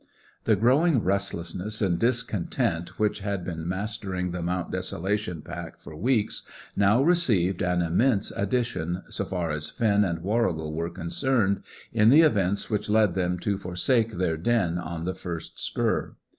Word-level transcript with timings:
The 0.45 0.55
growing 0.55 1.03
restlessness 1.03 1.79
and 1.79 1.99
discontent 1.99 2.97
which 2.97 3.19
had 3.19 3.45
been 3.45 3.67
mastering 3.69 4.31
the 4.31 4.41
Mount 4.41 4.71
Desolation 4.71 5.43
pack 5.43 5.79
for 5.79 5.95
weeks 5.95 6.41
now 6.75 7.03
received 7.03 7.61
an 7.61 7.83
immense 7.83 8.31
addition, 8.31 9.03
so 9.09 9.25
far 9.25 9.51
as 9.51 9.69
Finn 9.69 10.03
and 10.03 10.23
Warrigal 10.23 10.73
were 10.73 10.89
concerned, 10.89 11.61
in 11.93 12.09
the 12.09 12.21
events 12.21 12.67
which 12.67 12.89
led 12.89 13.13
them 13.13 13.37
to 13.41 13.59
forsake 13.59 14.13
their 14.13 14.37
den 14.37 14.79
on 14.79 15.05
the 15.05 15.13
first 15.13 15.59
spur. 15.63 16.15